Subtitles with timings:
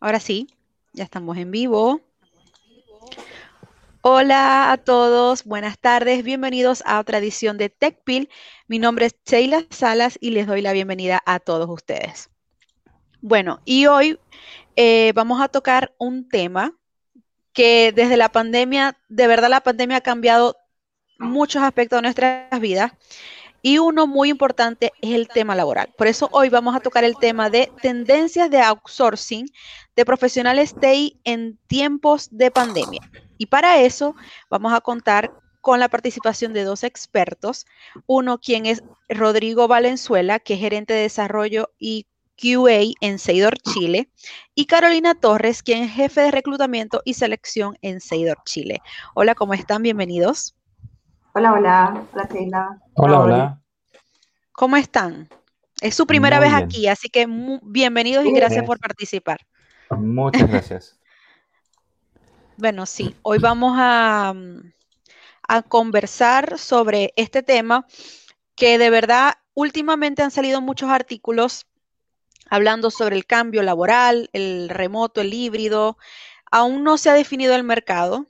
[0.00, 0.46] Ahora sí,
[0.92, 2.00] ya estamos en vivo.
[4.00, 8.28] Hola a todos, buenas tardes, bienvenidos a otra edición de TechPil.
[8.68, 12.30] Mi nombre es Sheila Salas y les doy la bienvenida a todos ustedes.
[13.22, 14.20] Bueno, y hoy
[14.76, 16.72] eh, vamos a tocar un tema
[17.52, 20.56] que desde la pandemia, de verdad la pandemia ha cambiado
[21.18, 22.92] muchos aspectos de nuestras vidas
[23.62, 25.92] y uno muy importante es el tema laboral.
[25.96, 29.46] Por eso hoy vamos a tocar el tema de tendencias de outsourcing
[29.96, 33.00] de profesionales TI en tiempos de pandemia.
[33.36, 34.14] Y para eso
[34.50, 37.66] vamos a contar con la participación de dos expertos.
[38.06, 42.06] Uno, quien es Rodrigo Valenzuela, que es gerente de desarrollo y
[42.40, 44.08] QA en Seidor Chile,
[44.54, 48.80] y Carolina Torres, quien es jefe de reclutamiento y selección en Seidor Chile.
[49.14, 49.82] Hola, ¿cómo están?
[49.82, 50.57] Bienvenidos.
[51.34, 52.06] Hola, hola.
[52.12, 52.78] Hola, Sheila.
[52.94, 53.60] Hola, hola.
[54.52, 55.28] ¿Cómo están?
[55.80, 57.26] Es su primera vez aquí, así que
[57.62, 59.38] bienvenidos y gracias por participar.
[59.90, 60.98] Muchas gracias.
[62.56, 64.34] bueno, sí, hoy vamos a,
[65.46, 67.86] a conversar sobre este tema
[68.56, 71.66] que de verdad últimamente han salido muchos artículos
[72.50, 75.98] hablando sobre el cambio laboral, el remoto, el híbrido.
[76.50, 78.26] Aún no se ha definido el mercado,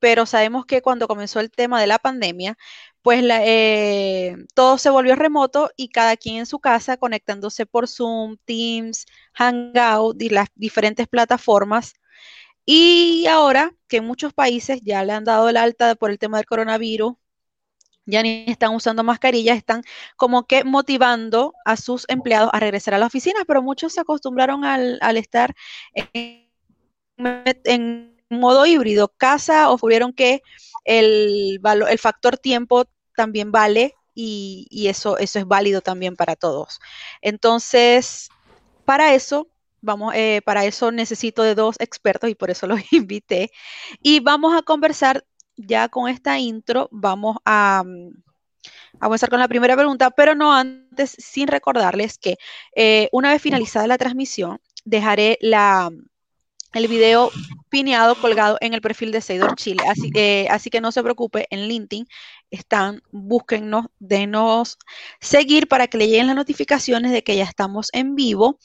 [0.00, 2.56] pero sabemos que cuando comenzó el tema de la pandemia,
[3.02, 8.36] pues eh, todo se volvió remoto y cada quien en su casa conectándose por Zoom,
[8.44, 11.94] Teams, Hangout las diferentes plataformas.
[12.64, 16.46] Y ahora que muchos países ya le han dado el alta por el tema del
[16.46, 17.14] coronavirus,
[18.06, 19.82] ya ni están usando mascarillas, están
[20.16, 24.64] como que motivando a sus empleados a regresar a la oficina, pero muchos se acostumbraron
[24.64, 25.54] al, estar
[27.64, 30.42] en modo híbrido, casa o fueron que
[30.84, 36.80] el, el factor tiempo también vale y, eso, eso es válido también para todos.
[37.22, 38.28] Entonces,
[38.84, 39.48] para eso,
[39.80, 43.50] vamos, eh, para eso necesito de dos expertos y por eso los invité.
[44.02, 45.24] Y vamos a conversar
[45.56, 47.84] ya con esta intro, vamos a,
[49.00, 52.36] a comenzar con la primera pregunta, pero no antes, sin recordarles que
[52.74, 55.90] eh, una vez finalizada la transmisión, dejaré la,
[56.72, 57.30] el video
[57.68, 59.82] pineado, colgado en el perfil de Seidor Chile.
[59.88, 62.06] Así, eh, así que no se preocupe, en LinkedIn
[62.50, 64.76] están, búsquennos, denos
[65.20, 68.58] seguir para que le lleguen las notificaciones de que ya estamos en vivo.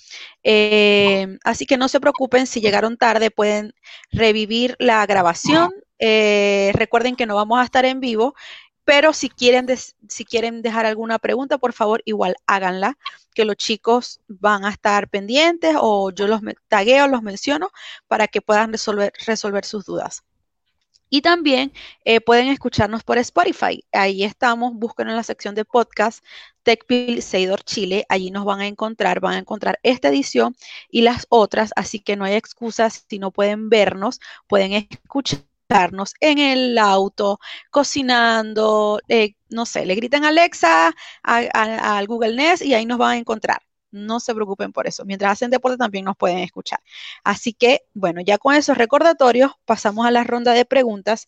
[0.43, 3.73] Eh, así que no se preocupen, si llegaron tarde pueden
[4.11, 5.71] revivir la grabación.
[5.99, 8.35] Eh, recuerden que no vamos a estar en vivo,
[8.85, 9.67] pero si quieren,
[10.07, 12.97] si quieren dejar alguna pregunta, por favor, igual háganla,
[13.33, 17.71] que los chicos van a estar pendientes o yo los tagueo, los menciono
[18.07, 20.23] para que puedan resolver, resolver sus dudas.
[21.09, 21.71] Y también
[22.03, 23.83] eh, pueden escucharnos por Spotify.
[23.91, 26.23] Ahí estamos, busquen en la sección de podcast
[26.63, 28.05] TechPil Seidor Chile.
[28.09, 30.55] Allí nos van a encontrar, van a encontrar esta edición
[30.89, 31.71] y las otras.
[31.75, 33.05] Así que no hay excusas.
[33.07, 35.41] Si no pueden vernos, pueden escuchar
[36.19, 37.39] en el auto,
[37.71, 40.93] cocinando, eh, no sé, le gritan Alexa
[41.23, 43.61] al Google Nest y ahí nos van a encontrar.
[43.91, 45.05] No se preocupen por eso.
[45.05, 46.79] Mientras hacen deporte también nos pueden escuchar.
[47.23, 51.27] Así que, bueno, ya con esos recordatorios pasamos a la ronda de preguntas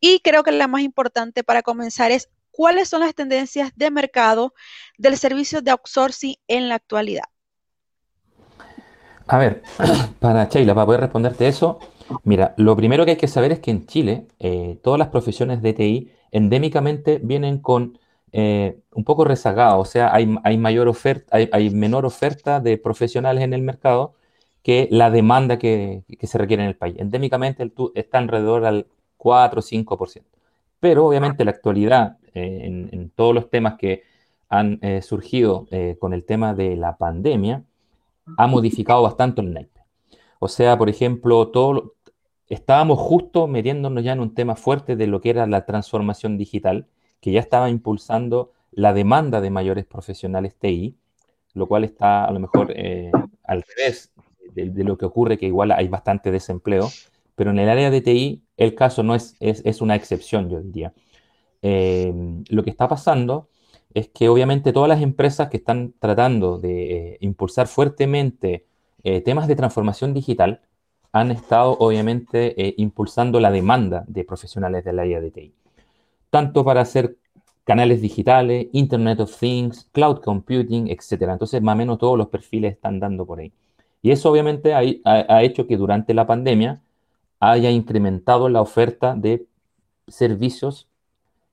[0.00, 4.52] y creo que la más importante para comenzar es cuáles son las tendencias de mercado
[4.96, 7.24] del servicio de outsourcing en la actualidad.
[9.28, 9.62] A ver,
[10.18, 11.78] para Sheila, para poder responderte eso,
[12.24, 15.62] Mira, lo primero que hay que saber es que en Chile eh, todas las profesiones
[15.62, 17.98] de TI endémicamente vienen con
[18.32, 23.54] eh, un poco rezagados, o sea, hay, mayor oferta, hay, menor oferta de profesionales en
[23.54, 24.14] el mercado
[24.62, 26.96] que la demanda que, se requiere en el país.
[26.98, 28.86] Endémicamente está alrededor al
[29.16, 30.22] 4 o 5%.
[30.80, 34.02] Pero obviamente la actualidad, eh, en, todos los temas que
[34.50, 35.66] han surgido
[35.98, 37.64] con el tema de la pandemia,
[38.36, 39.78] ha modificado bastante el naipe.
[40.38, 41.94] O sea, por ejemplo, todo,
[42.48, 46.86] estábamos justo metiéndonos ya en un tema fuerte de lo que era la transformación digital,
[47.20, 50.96] que ya estaba impulsando la demanda de mayores profesionales TI,
[51.54, 53.10] lo cual está a lo mejor eh,
[53.44, 54.12] al revés
[54.54, 56.88] de, lo que ocurre, que igual hay bastante desempleo,
[57.34, 60.92] pero en el área de TI el caso no es, es, una excepción, yo diría.
[61.62, 62.12] Eh,
[62.48, 63.48] lo que está pasando
[63.94, 68.64] es que obviamente todas las empresas que están tratando de eh, impulsar fuertemente
[69.24, 70.60] temas de transformación digital,
[71.12, 75.54] han estado obviamente eh, impulsando la demanda de profesionales del área de TI,
[76.30, 77.16] tanto para hacer
[77.64, 81.28] canales digitales, Internet of Things, Cloud Computing, etc.
[81.32, 83.52] Entonces, más o menos todos los perfiles están dando por ahí.
[84.00, 86.80] Y eso obviamente ha, hecho que durante la pandemia
[87.40, 89.46] haya incrementado la oferta de
[90.06, 90.88] servicios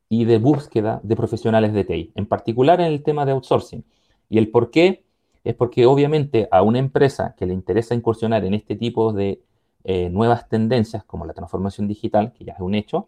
[0.08, 3.84] y de búsqueda de profesionales de TI, en particular en el tema de outsourcing.
[4.30, 5.04] Y el por qué
[5.44, 9.42] es porque obviamente a una empresa que le interesa incursionar en este tipo de
[9.88, 13.08] eh, nuevas tendencias, como la transformación digital, que ya es un hecho,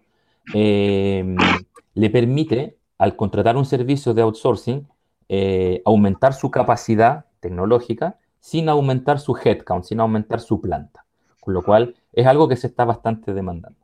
[0.53, 1.35] eh,
[1.95, 4.87] le permite, al contratar un servicio de outsourcing,
[5.27, 11.03] eh, aumentar su capacidad tecnológica sin aumentar su headcount, sin aumentar su planta.
[11.39, 13.79] Con lo cual, es algo que se está bastante demandando.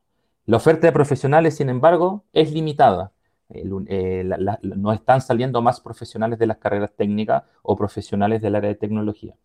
[0.45, 3.11] La oferta de profesionales, sin embargo, es limitada.
[3.49, 9.35] no están saliendo más profesionales de las carreras técnicas o profesionales del área de tecnología.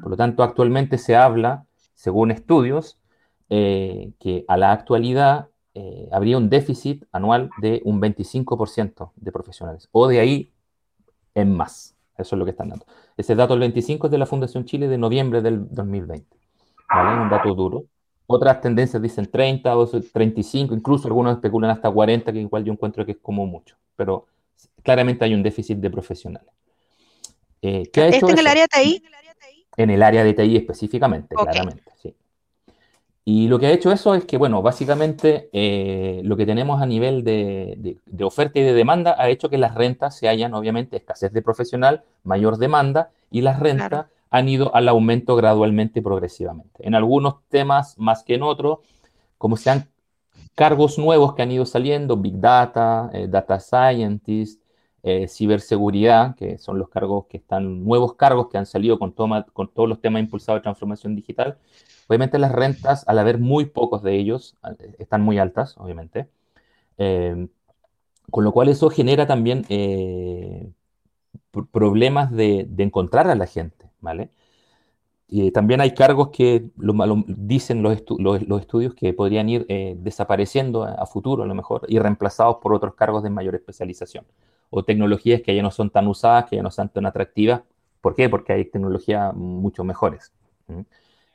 [0.00, 2.98] Por lo tanto, actualmente se habla según estudios,
[3.50, 9.88] eh, que a la actualidad eh, habría un déficit anual de un 25% de profesionales,
[9.90, 10.52] o de ahí
[11.34, 11.94] en más.
[12.16, 12.86] Eso es lo que están dando.
[13.16, 16.24] Ese dato, el 25, es de la Fundación Chile de noviembre del 2020.
[16.88, 17.20] ¿Vale?
[17.20, 17.84] Un dato duro.
[18.26, 23.04] Otras tendencias dicen 30 o 35, incluso algunos especulan hasta 40, que igual yo encuentro
[23.04, 23.76] que es como mucho.
[23.96, 24.26] Pero
[24.82, 26.50] claramente hay un déficit de profesionales.
[27.62, 29.02] Eh, ¿qué ha hecho ¿Este en el área TI?
[29.76, 32.14] En el área de TI específicamente, claramente, sí.
[33.28, 36.86] Y lo que ha hecho eso es que, bueno, básicamente eh, lo que tenemos a
[36.86, 41.32] nivel de, oferta y de demanda ha hecho que las rentas se hayan, obviamente, escasez
[41.32, 46.86] de profesional, mayor demanda, y las rentas han ido al aumento gradualmente y progresivamente.
[46.86, 48.78] En algunos temas más que en otros,
[49.38, 49.88] como sean
[50.54, 54.62] cargos nuevos que han ido saliendo, Big Data, eh, Data Scientist,
[55.08, 59.68] eh, ciberseguridad, que son los cargos que están, nuevos cargos que han salido con, con
[59.72, 61.58] todos los temas impulsados de transformación digital.
[62.08, 64.56] Obviamente las rentas, al haber muy pocos de ellos,
[64.98, 66.28] están muy altas, obviamente.
[66.98, 67.46] Eh,
[68.32, 70.72] con lo cual eso genera también eh,
[71.70, 74.30] problemas de, encontrar a la gente, ¿vale?
[75.28, 76.68] Y también hay cargos que
[77.28, 79.66] dicen los, los, estudios que podrían ir
[79.98, 84.24] desapareciendo a, a, futuro, a lo mejor, y reemplazados por otros cargos de mayor especialización
[84.70, 87.62] o tecnologías que ya no son tan usadas, que ya no son tan atractivas.
[88.00, 88.28] ¿Por qué?
[88.28, 90.32] Porque hay tecnologías mucho mejores,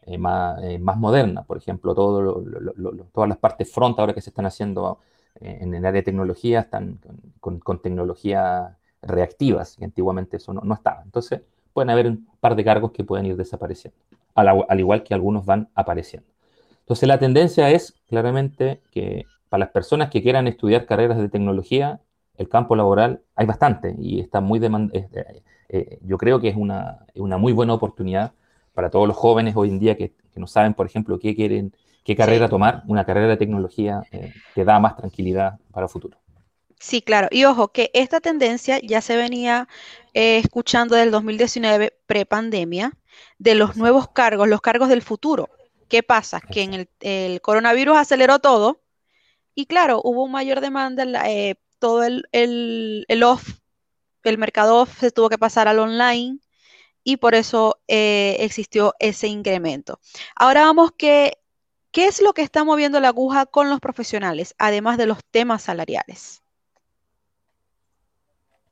[0.05, 1.45] eh, más, eh, más, modernas.
[1.45, 4.99] Por ejemplo, todas las partes front ahora que se están haciendo
[5.39, 6.99] eh, en el área de tecnología están
[7.39, 11.01] con, con tecnologías reactivas, y antiguamente eso no, no, estaba.
[11.03, 11.41] Entonces,
[11.73, 13.97] pueden haber un par de cargos que pueden ir desapareciendo,
[14.35, 16.27] al igual que algunos van apareciendo.
[16.81, 21.99] Entonces, la tendencia es claramente que para las personas que quieran estudiar carreras de tecnología,
[22.41, 24.99] el campo laboral hay bastante y está muy demandado.
[24.99, 28.33] Eh, eh, yo creo que es una, una, muy buena oportunidad
[28.73, 31.73] para todos los jóvenes hoy en día que, no saben, por ejemplo, qué quieren,
[32.03, 32.83] qué carrera tomar.
[32.87, 36.17] Una carrera de tecnología eh, que da más tranquilidad para el futuro.
[36.79, 37.27] Sí, claro.
[37.29, 39.67] Y ojo, que esta tendencia ya se venía
[40.13, 42.97] escuchando del 2019, pre-pandemia,
[43.37, 45.49] de los nuevos cargos, los cargos del futuro.
[45.89, 46.41] ¿Qué pasa?
[46.41, 48.81] Que en el, el coronavirus aceleró todo
[49.55, 53.57] y claro, hubo mayor demanda eh, todo el, el, off,
[54.23, 56.39] el mercado off se tuvo que pasar al online
[57.03, 59.99] y por eso eh, existió ese incremento.
[60.35, 61.39] Ahora vamos que,
[61.91, 65.63] ¿qué es lo que está moviendo la aguja con los profesionales, además de los temas
[65.63, 66.43] salariales?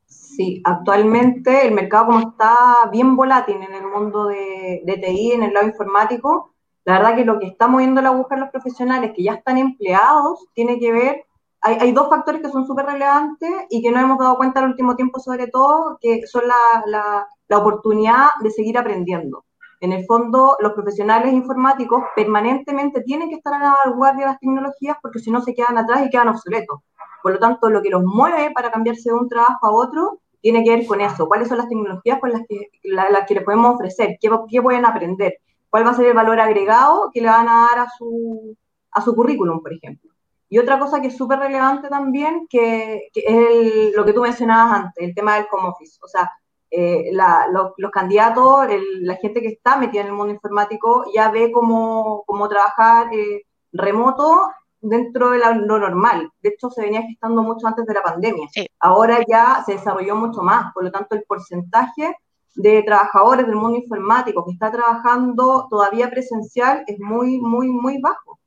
[0.05, 2.55] Sí, actualmente el mercado como está
[2.91, 6.53] bien volátil en el mundo de, de TI, en el lado informático,
[6.85, 9.57] la verdad que lo que está moviendo la aguja en los profesionales que ya están
[9.57, 11.25] empleados tiene que ver
[11.61, 14.71] hay, dos factores que son súper relevantes y que no hemos dado cuenta en el
[14.71, 19.45] último tiempo, sobre todo, que son la, la, oportunidad de seguir aprendiendo.
[19.81, 24.39] En el fondo, los profesionales informáticos permanentemente tienen que estar a la vanguardia de las
[24.39, 26.79] tecnologías porque si no se quedan atrás y quedan obsoletos.
[27.21, 30.63] Por lo tanto, lo que los mueve para cambiarse de un trabajo a otro tiene
[30.63, 31.27] que ver con eso.
[31.27, 34.17] ¿Cuáles son las tecnologías con las que, las que les podemos ofrecer?
[34.21, 35.35] ¿Qué, ¿Qué pueden aprender?
[35.69, 38.55] ¿Cuál va a ser el valor agregado que le van a dar a su,
[38.91, 40.08] a su currículum, por ejemplo?
[40.49, 45.07] Y otra cosa que es súper relevante también, que, es lo que tú mencionabas antes,
[45.07, 45.99] el tema del home office.
[46.01, 46.29] O sea,
[46.71, 48.67] eh, los candidatos,
[49.01, 53.43] la gente que está metida en el mundo informático ya ve cómo, cómo trabajar eh,
[53.71, 54.49] remoto
[54.81, 56.31] dentro de lo normal.
[56.41, 58.47] De hecho, se venía gestando mucho antes de la pandemia.
[58.79, 60.73] Ahora ya se desarrolló mucho más.
[60.73, 62.15] Por lo tanto, el porcentaje
[62.55, 68.39] de trabajadores del mundo informático que está trabajando todavía presencial es muy, muy, muy bajo.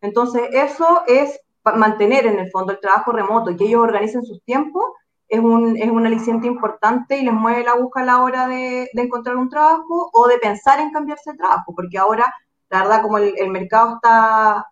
[0.00, 1.40] Entonces, eso es
[1.74, 4.84] mantener en el fondo el trabajo remoto y que ellos organicen sus tiempos
[5.28, 8.88] es un, es un aliciente importante y les mueve la aguja a la hora de,
[8.94, 12.32] encontrar un trabajo o de pensar en cambiarse de trabajo, porque ahora,
[12.70, 14.66] la verdad, como el, mercado está,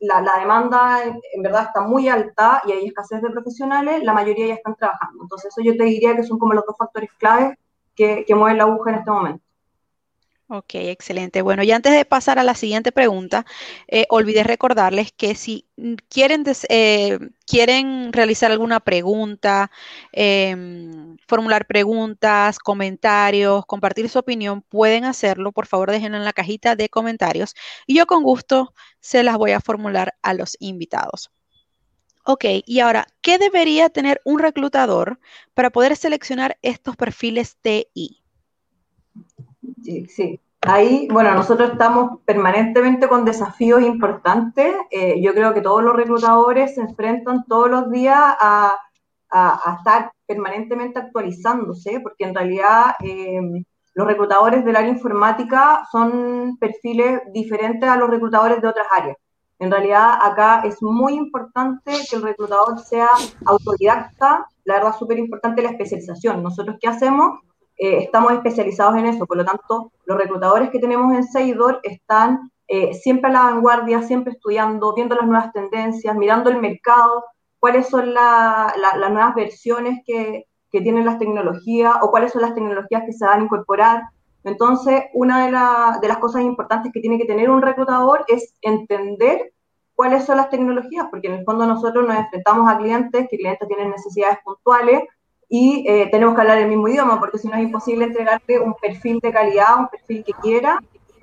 [0.00, 4.48] la, la, demanda en verdad está muy alta y hay escasez de profesionales, la mayoría
[4.48, 5.22] ya están trabajando.
[5.22, 7.56] Entonces, eso yo te diría que son como los dos factores claves
[7.94, 9.45] que, que mueven la aguja en este momento.
[10.48, 11.42] Ok, excelente.
[11.42, 13.44] Bueno, y antes de pasar a la siguiente pregunta,
[13.88, 15.66] eh, olvidé recordarles que si
[16.08, 19.72] quieren, eh, quieren realizar alguna pregunta,
[20.12, 25.50] em, formular preguntas, comentarios, compartir su opinión, pueden hacerlo.
[25.50, 27.54] Por favor, déjenlo en la cajita de comentarios
[27.86, 31.30] y yo con gusto se las voy a formular a los invitados.
[32.24, 35.18] Ok, y ahora, ¿qué debería tener un reclutador
[35.54, 38.22] para poder seleccionar estos perfiles TI?
[40.08, 40.40] Sí.
[40.62, 44.74] Ahí, bueno, nosotros estamos permanentemente con desafíos importantes.
[44.90, 48.76] Eh, yo creo que todos los reclutadores se enfrentan todos los días a,
[49.78, 53.40] estar permanentemente actualizándose, porque en realidad eh,
[53.94, 59.16] los reclutadores del área informática son perfiles diferentes a los reclutadores de otras áreas.
[59.58, 63.08] En realidad acá es muy importante que el reclutador sea
[63.44, 66.42] autodidacta, la verdad súper importante la especialización.
[66.42, 67.40] Nosotros qué hacemos?
[67.78, 72.50] Eh, estamos especializados en eso, por lo tanto, los reclutadores que tenemos en Seidor están
[72.68, 77.24] eh, siempre a la vanguardia, siempre estudiando, viendo las nuevas tendencias, mirando el mercado,
[77.60, 78.74] cuáles son las
[79.10, 83.44] nuevas versiones que, tienen las tecnologías o cuáles son las tecnologías que se van a
[83.44, 84.02] incorporar.
[84.44, 89.54] Entonces, una de, de las cosas importantes que tiene que tener un reclutador es entender
[89.94, 93.66] cuáles son las tecnologías, porque en el fondo nosotros nos enfrentamos a clientes, que clientes
[93.66, 95.00] tienen necesidades puntuales,
[95.48, 98.74] y eh, tenemos que hablar el mismo idioma, porque si no es imposible entregarle un
[98.74, 100.82] perfil de calidad, un perfil que quiera,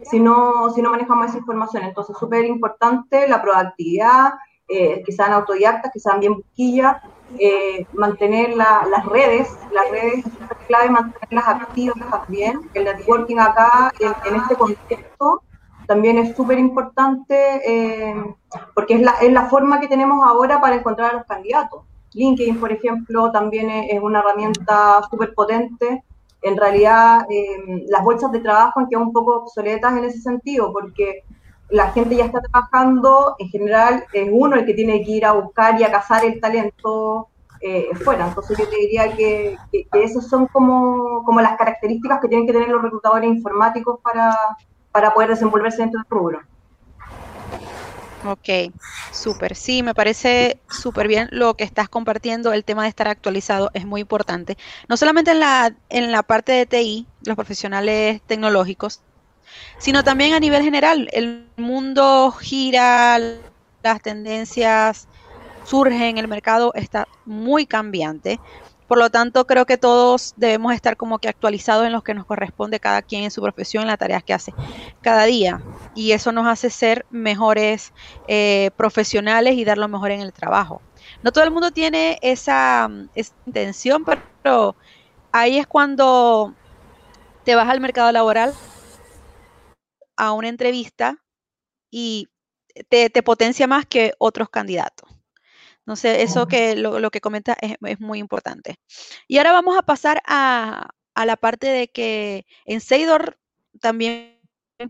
[0.09, 1.83] si no, si no manejamos esa información.
[1.83, 4.33] Entonces, súper importante la proactividad,
[4.69, 6.97] eh, que sean autodidactas, que sean bien busquillas,
[7.37, 12.61] eh, mantener las redes, las redes es clave mantenerlas activas también.
[12.73, 15.41] El networking acá, en, este contexto,
[15.85, 18.15] también es súper importante
[18.73, 21.83] porque es la, es la forma que tenemos ahora para encontrar a los candidatos.
[22.13, 26.03] LinkedIn, por ejemplo, también es una herramienta súper potente.
[26.41, 30.71] En realidad, eh, las bolsas de trabajo han quedado un poco obsoletas en ese sentido,
[30.73, 31.23] porque
[31.69, 35.31] la gente ya está trabajando, en general es uno el que tiene que ir a
[35.31, 37.29] buscar y a cazar el talento
[37.61, 38.27] eh, fuera.
[38.27, 42.53] Entonces yo te diría que, que, esas son como, como, las características que tienen que
[42.53, 44.37] tener los reclutadores informáticos para,
[44.91, 46.39] para poder desenvolverse dentro del rubro.
[48.25, 48.49] Ok,
[49.09, 49.55] súper.
[49.55, 52.53] Sí, me parece súper bien lo que estás compartiendo.
[52.53, 54.57] El tema de estar actualizado es muy importante.
[54.87, 59.03] No solamente en la, en la parte de TI, los profesionales tecnológicos,
[59.79, 61.09] sino también a nivel general.
[61.13, 63.19] El mundo gira,
[63.83, 65.09] las tendencias
[65.63, 68.41] surgen, el mercado está muy cambiante.
[68.93, 72.27] Por lo tanto, creo que todos debemos estar como que actualizados en lo que nos
[72.27, 74.53] corresponde cada quien en su profesión, en las tareas que hace
[75.01, 75.63] cada día.
[75.95, 77.91] Y eso nos hace ser mejores
[78.27, 80.79] eh, profesionales y dar lo mejor en el trabajo.
[81.23, 84.05] No todo el mundo tiene esa, esa intención,
[84.43, 84.75] pero
[85.31, 86.53] ahí es cuando
[87.45, 88.53] te vas al mercado laboral
[90.17, 91.17] a una entrevista
[91.89, 92.29] y
[92.89, 95.12] te potencia más que otros candidatos.
[95.85, 98.75] No sé, eso que lo, que comenta es, muy importante.
[99.27, 103.37] Y ahora vamos a pasar a, la parte de que en Seidor
[103.81, 104.39] también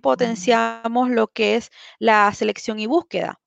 [0.02, 3.40] potenciamos lo que es la selección y búsqueda.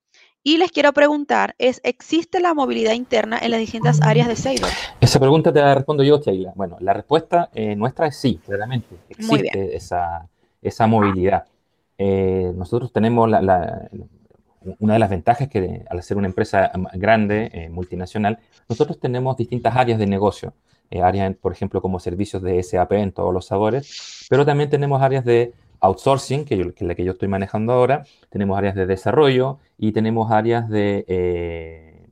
[0.43, 4.71] Y les quiero preguntar, es, ¿existe la movilidad interna en las distintas áreas de Seidor?
[5.01, 6.53] Esa pregunta te la respondo yo, Sheila.
[6.55, 8.97] Bueno, la respuesta eh, nuestra es sí, claramente.
[9.09, 10.29] Existe esa,
[10.63, 11.47] esa movilidad.
[11.99, 13.89] Eh, nosotros tenemos la,
[14.79, 19.77] una de las ventajas que al ser una empresa grande, eh, multinacional, nosotros tenemos distintas
[19.77, 20.55] áreas de negocio.
[20.91, 25.03] Eh, áreas, por ejemplo, como servicios de SAP en todos los sabores, pero también tenemos
[25.03, 29.59] áreas de outsourcing, que, es la que yo estoy manejando ahora, tenemos áreas de desarrollo
[29.79, 32.07] y tenemos áreas de eh,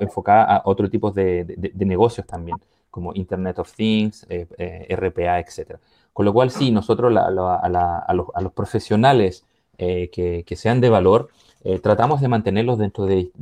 [0.00, 2.56] enfocada a otro tipo de, negocios también,
[2.90, 5.76] como Internet of Things, RPA, etc.
[6.14, 9.44] Con lo cual, sí, nosotros a, los, profesionales
[9.76, 11.28] que sean de valor,
[11.68, 13.32] eh, tratamos de mantenerlos dentro de,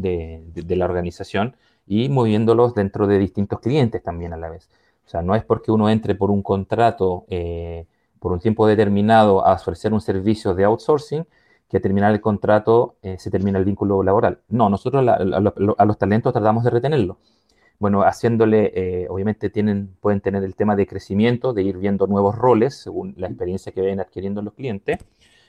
[0.66, 4.71] la organización y moviéndolos dentro de distintos clientes también a la vez.
[5.04, 7.85] O sea, no es porque uno entre por un contrato eh,
[8.19, 11.26] por un tiempo determinado a ofrecer un servicio de outsourcing
[11.69, 14.38] que al terminar el contrato eh, se termina el vínculo laboral.
[14.49, 17.19] No, nosotros a los talentos tratamos de retenerlo.
[17.78, 22.75] Bueno, haciéndole, obviamente tienen, pueden tener el tema de crecimiento, de ir viendo nuevos roles
[22.75, 24.99] según la experiencia que vayan adquiriendo los clientes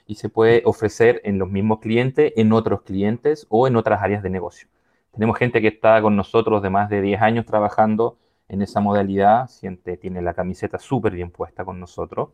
[0.07, 4.24] y se puede ofrecer en los mismos clientes, en otros clientes o en otras áreas
[4.24, 4.67] de negocio.
[5.12, 9.47] Tenemos gente que está con nosotros de más de 10 años trabajando en esa modalidad,
[9.47, 12.29] siente, tiene la camiseta súper bien puesta con nosotros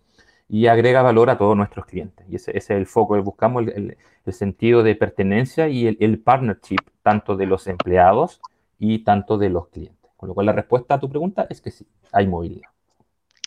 [0.49, 2.25] y agrega valor a todos nuestros clientes.
[2.29, 3.97] Y ese, es el foco, buscamos el,
[4.27, 8.41] sentido de pertenencia y el, el, partnership tanto de los empleados
[8.77, 10.11] y tanto de los clientes.
[10.17, 12.69] Con lo cual la respuesta a tu pregunta es que sí, hay movilidad.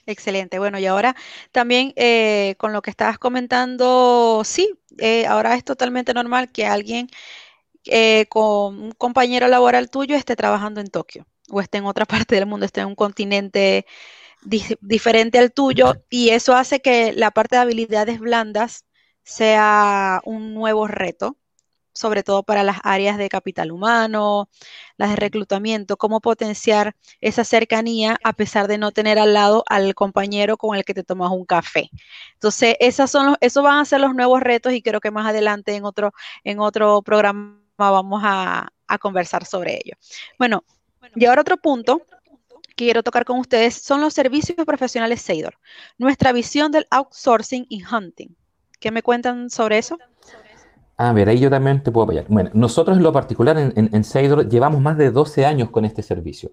[0.06, 0.58] Excelente.
[0.58, 1.16] Bueno, y ahora
[1.50, 7.08] también eh, con lo que estabas comentando, sí, eh, ahora es totalmente normal que alguien
[7.86, 12.36] eh, con un compañero laboral tuyo esté trabajando en Tokio o esté en otra parte
[12.36, 13.86] del mundo, esté en un continente
[14.80, 18.86] diferente al tuyo y eso hace que la parte de habilidades blandas
[19.24, 21.38] sea un nuevo reto
[21.94, 24.48] sobre todo para las áreas de capital humano,
[24.96, 29.94] las de reclutamiento, cómo potenciar esa cercanía a pesar de no tener al lado al
[29.94, 31.90] compañero con el que te tomas un café.
[32.34, 35.26] Entonces, esas son los, esos van a ser los nuevos retos y creo que más
[35.26, 38.70] adelante en otro, en otro programa vamos a,
[39.00, 39.96] conversar sobre ello.
[40.38, 40.62] Bueno,
[41.16, 42.02] y ahora otro punto
[42.76, 45.58] quiero tocar con ustedes son los servicios profesionales Seidor,
[45.98, 48.36] nuestra visión del outsourcing y hunting.
[48.78, 49.98] ¿Qué me cuentan sobre eso?
[50.96, 52.26] A ver, ahí yo también te puedo apoyar.
[52.28, 56.52] Bueno, nosotros en lo particular en, en, llevamos más de 12 años con este servicio,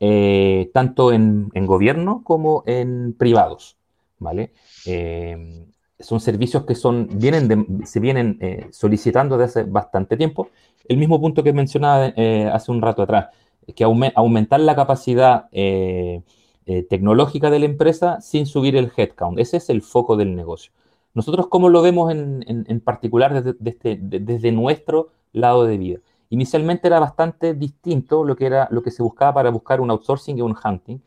[0.00, 3.78] eh, tanto en, gobierno como en privados,
[4.18, 4.52] ¿vale?
[4.86, 5.64] Eh,
[5.98, 10.50] son servicios que son, vienen se vienen eh, solicitando desde hace bastante tiempo.
[10.86, 12.12] El mismo punto que mencionaba
[12.52, 13.28] hace un rato atrás,
[13.74, 19.38] que aumentar la capacidad tecnológica de la empresa sin subir el headcount.
[19.38, 20.72] Ese es el foco del negocio.
[21.14, 25.98] Nosotros, ¿cómo lo vemos en, particular este, desde, nuestro lado de vida?
[26.30, 30.38] Inicialmente era bastante distinto lo que, era, lo que se buscaba para buscar un outsourcing
[30.38, 30.98] y un hunting,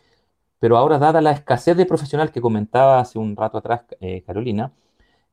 [0.60, 4.72] pero ahora, dada la escasez de profesional que comentaba hace un rato atrás eh, Carolina,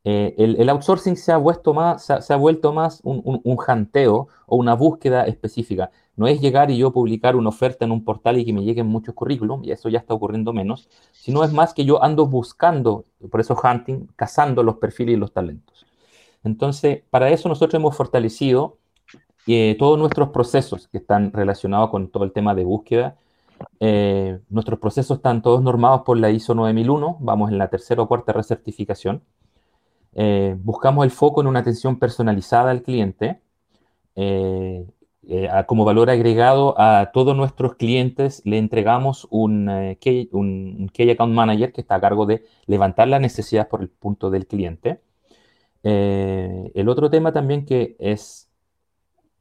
[0.04, 4.28] eh, el, outsourcing se ha, vuelto más, se ha, vuelto más un, un, un, janteo
[4.46, 5.90] o una búsqueda específica.
[6.16, 8.86] No es llegar y yo publicar una oferta en un portal y que me lleguen
[8.86, 13.04] muchos currículum, y eso ya está ocurriendo menos, sino es más que yo ando buscando,
[13.30, 15.86] por eso hunting, cazando los perfiles y los talentos.
[16.44, 18.78] Entonces, para eso nosotros hemos fortalecido
[19.46, 23.16] eh, todos nuestros procesos que están relacionados con todo el tema de búsqueda.
[23.80, 28.08] Eh, nuestros procesos están todos normados por la ISO 9001, vamos en la tercera o
[28.08, 29.22] cuarta recertificación.
[30.14, 33.40] Eh, buscamos el foco en una atención personalizada al cliente.
[35.32, 41.34] Eh, como valor agregado a todos nuestros clientes le entregamos un, eh, key, un Account
[41.34, 45.00] Manager que está a cargo de levantar las necesidades por el punto del cliente.
[45.82, 48.48] Eh, el otro tema también que es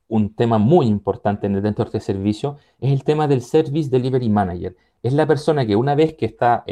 [0.08, 4.76] un tema muy importante dentro de este servicio es el tema del Service Delivery Manager.
[5.02, 6.64] Es la persona que una vez que está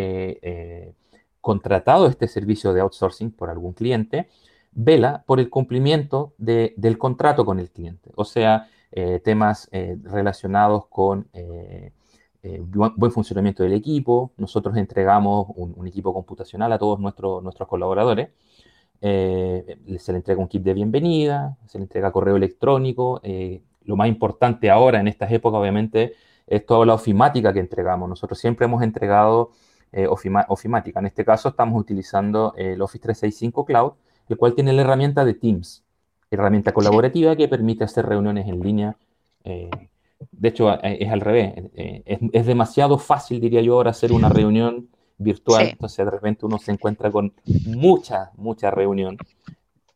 [1.48, 4.28] contratado este servicio de outsourcing por algún cliente,
[4.74, 8.12] vela por el cumplimiento del contrato con el cliente.
[8.16, 11.94] O sea, eh, temas eh, relacionados con eh,
[12.68, 14.34] buen funcionamiento del equipo.
[14.36, 18.28] Nosotros entregamos un, equipo computacional a todos nuestros colaboradores.
[19.00, 23.22] se le entrega un kit de bienvenida, se le entrega correo electrónico.
[23.86, 26.14] lo más importante ahora en estas épocas, obviamente,
[26.46, 28.10] es toda la ofimática que entregamos.
[28.10, 29.52] Nosotros siempre hemos entregado
[30.10, 31.00] ofimática.
[31.00, 33.94] En este caso estamos utilizando el Office 365 Cloud,
[34.30, 35.84] el cual tiene la herramienta de Teams
[36.30, 38.96] herramienta colaborativa que permite hacer reuniones en línea.
[39.44, 39.70] Eh,
[40.32, 41.54] de hecho, eh, es al revés.
[41.76, 45.70] Eh, es, demasiado fácil, diría yo, ahora hacer una reunión virtual.
[45.70, 47.34] Entonces, de repente uno se encuentra con
[47.66, 49.18] mucha, mucha reunión.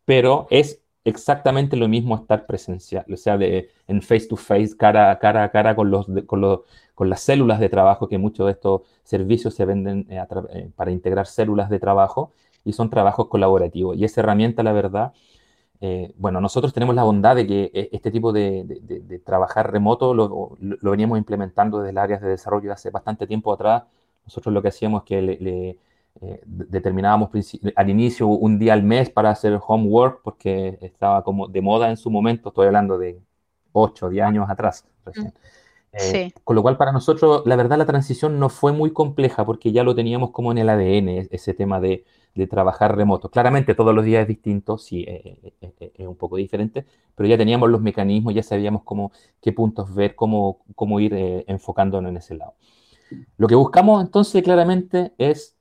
[0.06, 5.12] Pero es exactamente lo mismo estar presencial, o sea, de, en face to face, cara
[5.12, 6.62] a cara a cara con, los, con, los,
[6.96, 10.08] con las células de trabajo, que muchos de estos servicios se venden
[10.76, 12.32] para integrar células de trabajo
[12.64, 13.98] y son trabajos colaborativos.
[13.98, 15.14] Y esa herramienta, la verdad,
[15.82, 20.58] eh, bueno, nosotros tenemos la bondad de que eh, este tipo de, trabajar remoto lo,
[20.82, 23.84] veníamos implementando desde las áreas de desarrollo hace bastante tiempo atrás.
[24.26, 25.78] Nosotros lo que hacíamos es que le,
[26.22, 27.30] eh, determinábamos
[27.76, 31.98] al inicio un día al mes para hacer homework porque estaba como de moda en
[31.98, 33.20] su momento, estoy hablando de
[33.72, 35.34] 8 o 10 años atrás recién.
[36.44, 39.84] Con lo cual para nosotros la verdad la transición no fue muy compleja porque ya
[39.84, 43.30] lo teníamos como en el ADN, e, ese tema de de trabajar remoto.
[43.30, 47.28] Claramente todos los días es distinto, sí, eh, eh, eh, es, un poco diferente, pero
[47.28, 51.14] ya teníamos los mecanismos, ya sabíamos cómo, qué puntos ver, cómo, cómo ir
[51.48, 52.56] enfocándonos en ese lado.
[53.38, 55.56] Lo que buscamos entonces claramente es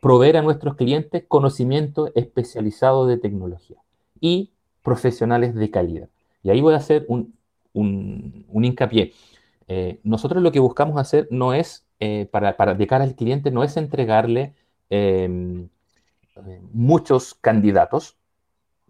[0.00, 3.76] proveer a nuestros clientes conocimiento especializado de tecnología
[4.20, 4.50] y
[4.82, 6.08] profesionales de calidad.
[6.42, 7.34] Y ahí voy a hacer un,
[7.72, 9.12] un, un hincapié.
[10.02, 11.86] nosotros lo que buscamos hacer no es,
[12.32, 14.54] para, para, de cara al cliente, no es entregarle
[14.90, 15.68] em,
[16.72, 18.16] muchos candidatos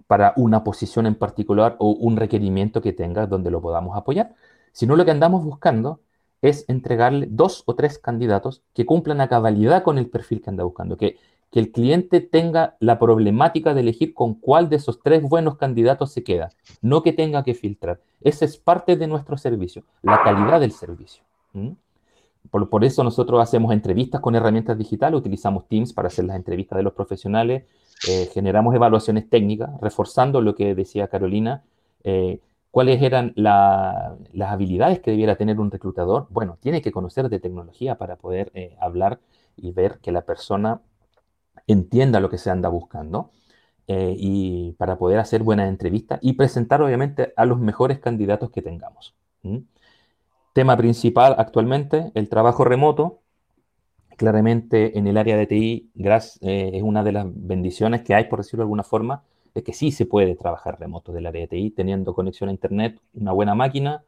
[0.06, 4.34] para una posición en particular o un requerimiento que tenga donde lo podamos apoyar,
[4.72, 6.00] sino lo que andamos buscando
[6.42, 10.64] es entregarle dos o tres candidatos que cumplan a cabalidad con el perfil que anda
[10.64, 11.16] buscando, que,
[11.52, 16.12] que el cliente tenga la problemática de elegir con cuál de esos tres buenos candidatos
[16.12, 16.50] se queda,
[16.80, 18.00] no que tenga que filtrar.
[18.22, 21.22] Esa es parte de nuestro servicio, la calidad del servicio.
[22.50, 26.82] por, eso nosotros hacemos entrevistas con herramientas digitales, utilizamos Teams para hacer las entrevistas de
[26.82, 27.64] los profesionales,
[28.08, 31.62] eh, generamos evaluaciones técnicas, reforzando lo que decía Carolina,
[32.02, 32.40] eh,
[32.72, 36.26] cuáles eran las habilidades que debiera tener un reclutador.
[36.30, 39.20] Bueno, tiene que conocer de tecnología para poder eh, hablar
[39.56, 40.80] y ver que la persona
[41.68, 43.30] entienda lo que se anda buscando
[43.88, 49.14] y para poder hacer buenas entrevistas y presentar obviamente a los mejores candidatos que tengamos.
[50.52, 53.20] Tema principal actualmente, el trabajo remoto.
[54.18, 58.40] Claramente en el área de TI eh, es una de las bendiciones que hay, por
[58.40, 59.22] decirlo de alguna forma,
[59.54, 62.98] es que sí se puede trabajar remoto del área de TI teniendo conexión a Internet,
[63.14, 64.02] una buena máquina,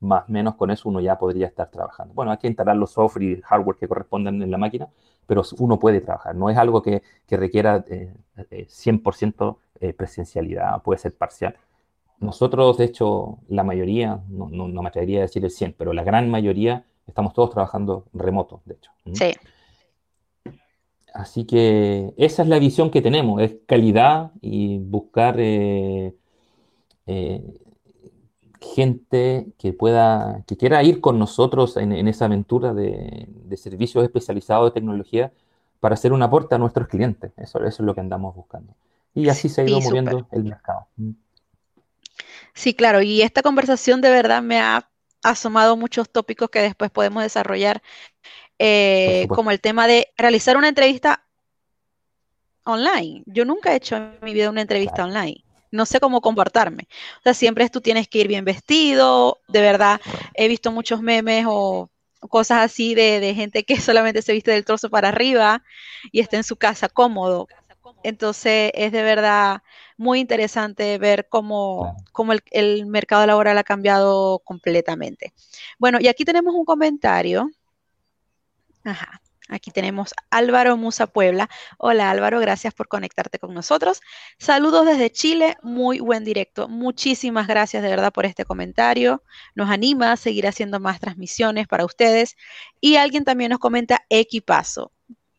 [0.00, 2.14] más o menos con eso uno ya podría estar trabajando.
[2.14, 4.88] Bueno, hay que instalar los software y hardware que correspondan en la máquina,
[5.26, 6.34] pero uno puede trabajar.
[6.34, 11.56] No es algo que, requiera 100% eh, eh, presencialidad, puede ser parcial.
[12.18, 16.30] Nosotros, de hecho, la mayoría, no, me atrevería a decir el 100, pero la gran
[16.30, 18.90] mayoría estamos todos trabajando remoto, de hecho.
[19.12, 19.32] Sí.
[21.14, 26.14] Así que esa es la visión que tenemos, es calidad y buscar eh,
[27.06, 27.42] eh,
[28.60, 34.80] gente que pueda, que quiera ir con nosotros en, esa aventura de, servicios especializados de
[34.80, 35.32] tecnología
[35.80, 37.32] para hacer un aporte a nuestros clientes.
[37.36, 38.74] Eso, es lo que andamos buscando.
[39.14, 40.86] Y así se ha ido moviendo el mercado.
[42.54, 44.88] Sí, claro, y esta conversación de verdad me ha
[45.22, 47.82] asomado muchos tópicos que después podemos desarrollar,
[48.62, 51.24] eh, como el tema de realizar una entrevista
[52.64, 53.22] online.
[53.24, 55.42] Yo nunca he hecho en mi vida una entrevista online.
[55.70, 56.86] No sé cómo comportarme.
[57.20, 59.38] O sea, siempre tú tienes que ir bien vestido.
[59.48, 59.98] De verdad,
[60.34, 61.88] he visto muchos memes o
[62.28, 65.62] cosas así de, de gente que solamente se viste del torso para arriba
[66.12, 67.48] y está en su casa cómodo.
[68.02, 69.62] Entonces, es de verdad
[70.00, 71.94] muy interesante ver cómo,
[72.50, 75.34] el, mercado laboral ha cambiado completamente.
[75.78, 77.50] Bueno, y aquí tenemos un comentario.
[78.84, 79.20] Ajá.
[79.50, 81.50] Aquí tenemos Álvaro Musa Puebla.
[81.76, 84.00] Hola Álvaro, gracias por conectarte con nosotros.
[84.38, 86.68] Saludos desde Chile, muy buen directo.
[86.68, 89.24] Muchísimas gracias de verdad por este comentario.
[89.56, 92.36] Nos anima a seguir haciendo más transmisiones para ustedes.
[92.80, 94.92] Y alguien también nos comenta equipazo.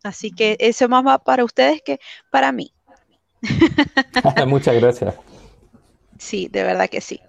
[0.04, 1.99] Así que eso más va para ustedes que
[2.32, 2.73] para mí.
[4.45, 5.15] Muchas gracias.
[6.17, 7.21] Sí, de verdad que sí.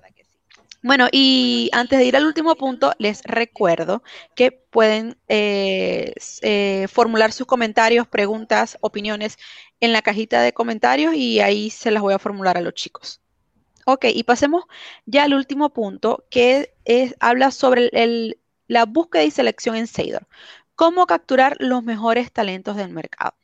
[0.82, 4.02] Bueno, y antes de ir al último punto, les recuerdo
[4.34, 9.36] que pueden eh, eh, formular sus comentarios, preguntas, opiniones
[9.80, 13.20] en la cajita de comentarios y ahí se las voy a formular a los chicos.
[13.86, 14.64] Ok, y pasemos
[15.06, 16.74] ya al último punto, que
[17.20, 17.90] habla sobre
[18.68, 20.28] la búsqueda y selección en Seidor.
[20.74, 23.34] ¿Cómo capturar los mejores talentos del mercado?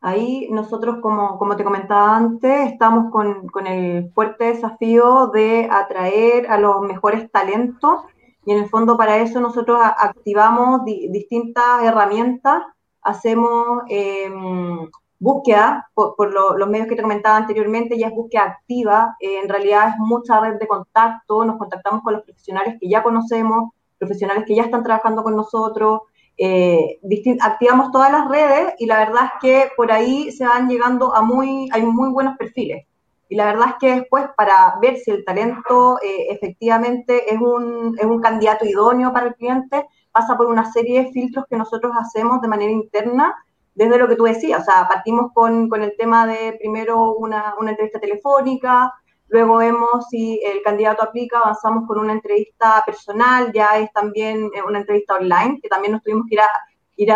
[0.00, 6.50] Ahí nosotros, como, como te comentaba antes, estamos con, con, el fuerte desafío de atraer
[6.50, 8.02] a los mejores talentos
[8.48, 12.62] y en el fondo para eso nosotros activamos distintas herramientas,
[13.02, 19.40] hacemos em, búsqueda por, los medios que te comentaba anteriormente, ya es búsqueda activa, eh,
[19.42, 23.72] en realidad es mucha red de contacto, nos contactamos con los profesionales que ya conocemos,
[23.98, 26.02] profesionales que ya están trabajando con nosotros,
[26.38, 27.00] eh,
[27.40, 31.20] activamos todas las redes y la verdad es que por ahí se van llegando a
[31.20, 32.86] muy, hay muy buenos perfiles.
[33.28, 37.96] Y la verdad es que después para ver si el talento eh, efectivamente es un,
[37.98, 41.92] es un candidato idóneo para el cliente, pasa por una serie de filtros que nosotros
[41.98, 43.34] hacemos de manera interna,
[43.74, 47.54] desde lo que tú decías, o sea, partimos con, con el tema de primero una,
[47.60, 48.92] una entrevista telefónica,
[49.28, 54.62] Luego vemos si el candidato aplica, avanzamos con una entrevista personal, ya es también eh,
[54.66, 56.48] una entrevista online, que también nos tuvimos que ir, a,
[56.96, 57.12] ir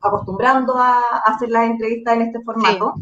[0.00, 2.94] acostumbrando a, hacer las entrevistas en este formato.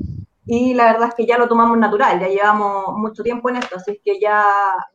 [0.47, 3.77] Y la verdad es que ya lo tomamos natural, ya llevamos mucho tiempo en esto,
[3.77, 4.45] así es que ya,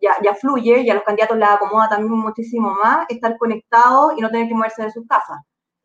[0.02, 4.22] ya, ya fluye y a los candidatos les acomoda también muchísimo más estar conectados y
[4.22, 5.40] no tener que moverse de sus casas.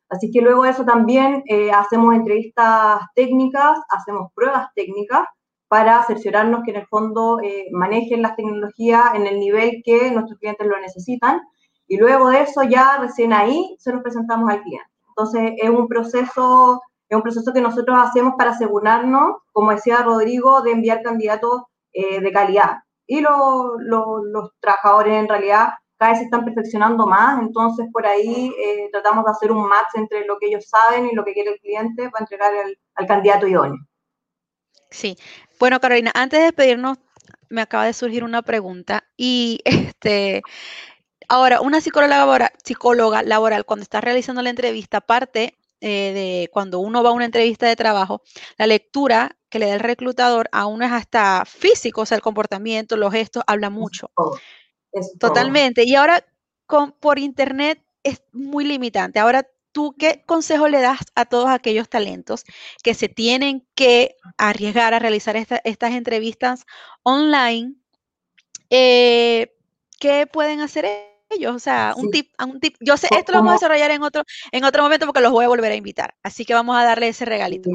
[0.08, 5.24] Así que luego de eso también eh, hacemos entrevistas técnicas, hacemos pruebas técnicas,
[5.70, 10.36] para cerciorarnos que en el fondo eh, manejen las tecnologías en el nivel que nuestros
[10.40, 11.40] clientes lo necesitan.
[11.86, 14.90] Y luego de eso ya recién ahí se los presentamos al cliente.
[15.10, 20.60] Entonces es un proceso, es un proceso que nosotros hacemos para asegurarnos, como decía Rodrigo,
[20.62, 22.78] de enviar candidatos eh, de calidad.
[23.06, 28.88] Y los trabajadores en realidad cada vez se están perfeccionando más, entonces por ahí eh,
[28.90, 31.60] tratamos de hacer un match entre lo que ellos saben y lo que quiere el
[31.60, 32.52] cliente para entregar
[32.94, 33.78] al candidato idóneo.
[34.90, 35.16] Sí,
[35.60, 36.98] bueno, Carolina, antes de despedirnos,
[37.50, 40.42] me acaba de surgir una pregunta y este,
[41.28, 46.80] ahora, una psicóloga laboral, psicóloga laboral cuando está realizando la entrevista, aparte eh, de cuando
[46.80, 48.22] uno va a una entrevista de trabajo,
[48.56, 52.22] la lectura que le da el reclutador a uno es hasta físico, o sea, el
[52.22, 54.10] comportamiento, los gestos, habla mucho.
[55.18, 55.84] Totalmente.
[55.84, 56.24] Y ahora,
[56.66, 59.18] con, por internet es muy limitante.
[59.18, 62.44] Ahora, ¿tú qué consejo le das a todos aquellos talentos
[62.82, 66.66] que se tienen que arriesgar a realizar estas entrevistas
[67.02, 67.74] online?
[68.70, 69.52] Eh,
[69.98, 70.86] ¿Qué pueden hacer
[71.30, 71.54] ellos?
[71.54, 72.76] O sea, un tip, un tip.
[72.80, 75.44] Yo sé, esto lo vamos a desarrollar en otro, en otro momento porque los voy
[75.44, 76.14] a volver a invitar.
[76.22, 77.70] Así que vamos a darle ese regalito.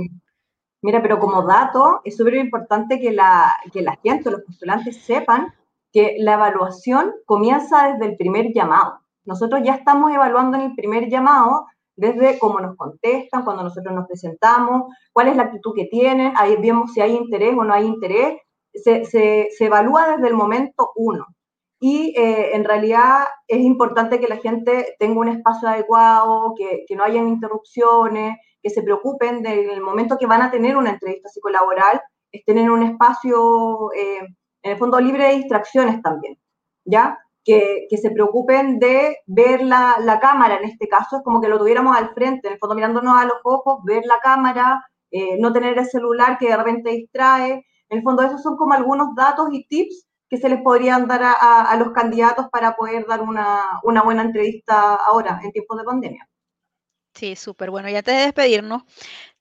[0.82, 5.54] Mira, pero como dato, es súper importante que la, que la gente, los postulantes sepan
[5.92, 9.00] que la evaluación comienza desde el primer llamado.
[9.24, 14.08] Nosotros ya estamos evaluando en el primer llamado desde cómo nos contestan, cuando nosotros nos
[14.08, 17.86] presentamos, cuál es la actitud que tienen, ahí vemos si hay interés o no hay
[17.86, 18.40] interés,
[18.74, 21.26] se, se, se evalúa desde el momento uno.
[21.80, 26.96] Y eh, en realidad es importante que la gente tenga un espacio adecuado, que, que
[26.96, 32.02] no hayan interrupciones, que se preocupen del momento que van a tener una entrevista psicolaboral,
[32.32, 34.20] estén en un espacio, eh,
[34.64, 36.38] en el fondo, libre de distracciones también,
[36.84, 37.20] ¿ya?
[37.46, 41.60] Que, se preocupen de ver la, la, cámara, en este caso, es como que lo
[41.60, 45.54] tuviéramos al frente, en el fondo mirándonos a los ojos, ver la cámara, eh, no
[45.54, 47.66] tener el celular que de repente distrae.
[47.90, 51.22] En el fondo, esos son como algunos datos y tips que se les podrían dar
[51.24, 55.84] a, a los candidatos para poder dar una, una buena entrevista ahora, en tiempos de
[55.84, 56.28] pandemia.
[57.14, 57.72] Sí, súper.
[57.72, 58.84] Bueno, y antes de despedirnos,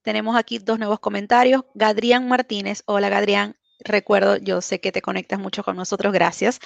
[0.03, 1.65] tenemos aquí dos nuevos comentarios.
[1.75, 2.83] Gadrián Martínez.
[2.87, 3.57] Hola, Gadrián.
[3.85, 6.59] Recuerdo, yo sé que te conectas mucho con nosotros, gracias.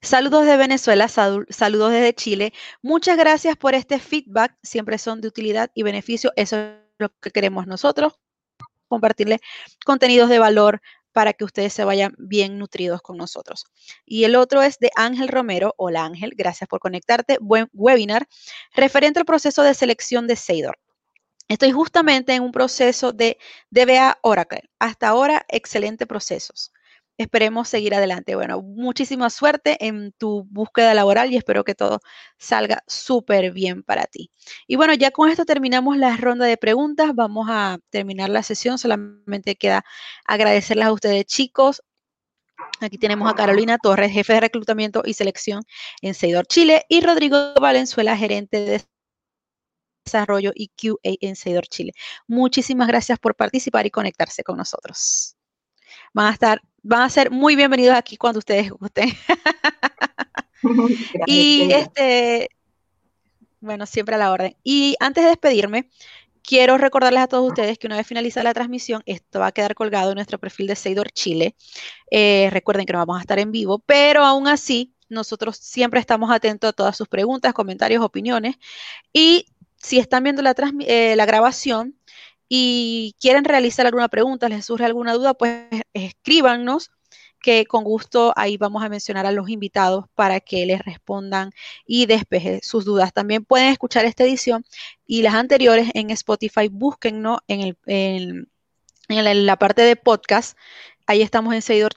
[0.00, 2.52] Saludos de Venezuela, saludos desde Chile.
[2.80, 6.32] Muchas gracias por este feedback, siempre son de utilidad y beneficio.
[6.34, 8.14] Eso es lo que queremos nosotros,
[8.88, 9.38] compartirle
[9.84, 10.80] contenidos de valor
[11.12, 13.66] para que ustedes se vayan bien nutridos con nosotros.
[14.06, 15.74] Y el otro es de Ángel Romero.
[15.76, 17.36] Hola Ángel, gracias por conectarte.
[17.40, 18.26] Buen webinar
[18.74, 20.78] referente al proceso de selección de Seidor.
[21.52, 23.36] Estoy justamente en un proceso de
[23.68, 24.70] DBA Oracle.
[24.78, 26.72] Hasta ahora, excelente procesos
[27.18, 28.34] esperemos seguir adelante.
[28.34, 32.00] Bueno, muchísima suerte en tu búsqueda laboral y espero que todo
[32.38, 34.30] salga súper bien para ti.
[34.66, 37.14] Y bueno, ya con esto terminamos la ronda de preguntas.
[37.14, 38.78] Vamos a terminar la sesión.
[38.78, 39.84] Solamente queda
[40.24, 41.82] agradecerles a ustedes, chicos.
[42.80, 45.64] Aquí tenemos a Carolina Torres, jefe de reclutamiento y selección
[46.00, 48.80] en Seidor Chile, y Rodrigo Valenzuela, gerente de
[50.04, 51.92] desarrollo y QA en Seidor Chile.
[52.26, 55.36] Muchísimas gracias por participar y conectarse con nosotros.
[56.12, 59.12] Van a estar van a ser muy bienvenidos aquí cuando ustedes gusten.
[61.26, 62.48] y este,
[63.60, 64.56] bueno, siempre a la orden.
[64.64, 65.88] Y antes de despedirme,
[66.42, 69.74] quiero recordarles a todos ustedes que una vez finalizada la transmisión, esto va a quedar
[69.74, 71.54] colgado en nuestro perfil de Seidor Chile.
[72.10, 76.32] Eh, recuerden que no vamos a estar en vivo, pero aún así, nosotros siempre estamos
[76.32, 78.56] atentos a todas sus preguntas, comentarios, opiniones.
[79.12, 79.46] Y
[79.82, 80.54] si están viendo la,
[80.86, 81.96] eh, la grabación,
[82.54, 85.64] y quieren realizar alguna pregunta, les surge alguna duda, pues
[85.94, 86.90] escríbanos
[87.40, 91.52] que con gusto ahí vamos a mencionar a los invitados para que les respondan
[91.86, 93.14] y despeje sus dudas.
[93.14, 94.66] También pueden escuchar esta edición
[95.06, 96.68] y las anteriores en Spotify.
[96.68, 98.48] Búsquennos en, el,
[99.08, 100.54] en, la parte de podcast.
[101.06, 101.92] Ahí estamos en Seidor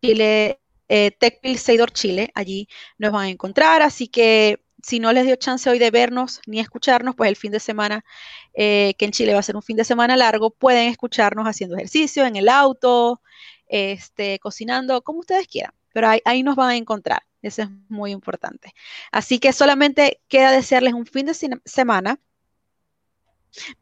[0.00, 0.58] Chile,
[0.88, 2.30] eh, TechPil Seidor Chile.
[2.34, 3.82] Allí nos van a encontrar.
[3.82, 7.52] Así que si no les dio chance hoy de vernos ni escucharnos, pues el fin
[7.52, 8.04] de semana,
[8.52, 11.76] eh, que en Chile va a ser un fin de semana largo, pueden escucharnos haciendo
[11.76, 13.22] ejercicio en el auto,
[13.68, 15.72] este, cocinando, como ustedes quieran.
[15.92, 17.22] Pero ahí, nos van a encontrar.
[17.42, 18.72] Eso es muy importante.
[19.10, 22.20] Así que solamente queda desearles un fin de semana.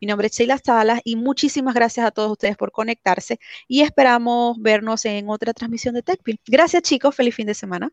[0.01, 4.61] Mi nombre es Sheila Salas y muchísimas gracias a todos ustedes por conectarse y esperamos
[4.61, 6.41] vernos en otra transmisión de TechPil.
[6.47, 7.93] Gracias chicos, feliz fin de semana.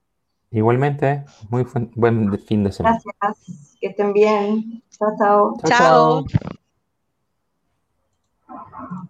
[0.51, 2.99] Igualmente, muy buen fin de semana.
[3.19, 4.81] Gracias, que estén bien.
[4.89, 5.57] chao.
[5.61, 5.69] Chao.
[5.69, 6.25] chao.
[8.47, 9.07] chao.